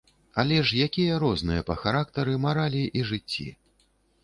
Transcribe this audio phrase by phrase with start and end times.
[0.43, 3.49] Але ж якія розныя па характары, маралі і жыцці.